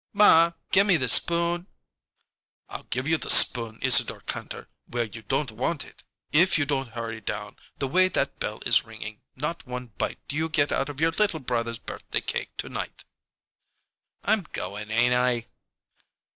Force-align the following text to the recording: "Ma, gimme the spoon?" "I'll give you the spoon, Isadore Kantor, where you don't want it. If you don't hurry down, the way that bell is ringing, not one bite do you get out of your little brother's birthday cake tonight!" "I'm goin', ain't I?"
"Ma, 0.13 0.51
gimme 0.71 0.97
the 0.97 1.07
spoon?" 1.07 1.67
"I'll 2.69 2.85
give 2.89 3.07
you 3.07 3.17
the 3.19 3.29
spoon, 3.29 3.77
Isadore 3.83 4.21
Kantor, 4.21 4.67
where 4.87 5.03
you 5.03 5.21
don't 5.21 5.51
want 5.51 5.85
it. 5.85 6.03
If 6.31 6.57
you 6.57 6.65
don't 6.65 6.93
hurry 6.93 7.21
down, 7.21 7.57
the 7.77 7.87
way 7.87 8.07
that 8.07 8.39
bell 8.39 8.63
is 8.65 8.83
ringing, 8.83 9.21
not 9.35 9.67
one 9.67 9.91
bite 9.99 10.17
do 10.27 10.35
you 10.35 10.49
get 10.49 10.71
out 10.71 10.89
of 10.89 10.99
your 10.99 11.11
little 11.11 11.39
brother's 11.39 11.77
birthday 11.77 12.21
cake 12.21 12.57
tonight!" 12.57 13.03
"I'm 14.23 14.47
goin', 14.51 14.89
ain't 14.89 15.13
I?" 15.13 15.45